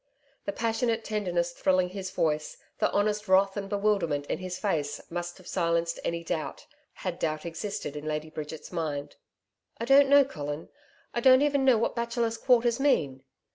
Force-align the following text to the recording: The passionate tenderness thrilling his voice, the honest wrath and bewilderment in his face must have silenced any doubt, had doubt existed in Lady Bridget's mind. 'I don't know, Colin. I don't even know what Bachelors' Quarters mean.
The 0.45 0.51
passionate 0.51 1.03
tenderness 1.05 1.51
thrilling 1.51 1.89
his 1.89 2.09
voice, 2.09 2.57
the 2.79 2.89
honest 2.91 3.27
wrath 3.27 3.55
and 3.55 3.69
bewilderment 3.69 4.25
in 4.25 4.39
his 4.39 4.57
face 4.57 4.99
must 5.11 5.37
have 5.37 5.45
silenced 5.45 5.99
any 6.03 6.23
doubt, 6.23 6.65
had 7.05 7.19
doubt 7.19 7.45
existed 7.45 7.95
in 7.95 8.05
Lady 8.07 8.31
Bridget's 8.31 8.71
mind. 8.71 9.17
'I 9.79 9.85
don't 9.85 10.09
know, 10.09 10.25
Colin. 10.25 10.69
I 11.13 11.19
don't 11.19 11.43
even 11.43 11.63
know 11.65 11.77
what 11.77 11.95
Bachelors' 11.95 12.39
Quarters 12.39 12.79
mean. 12.79 13.23